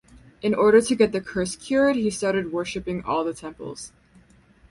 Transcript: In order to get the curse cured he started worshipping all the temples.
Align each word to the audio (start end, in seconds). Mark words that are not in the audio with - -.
In 0.41 0.55
order 0.55 0.81
to 0.81 0.95
get 0.95 1.11
the 1.11 1.21
curse 1.21 1.55
cured 1.55 1.95
he 1.95 2.09
started 2.09 2.51
worshipping 2.51 3.03
all 3.03 3.23
the 3.23 3.35
temples. 3.35 3.91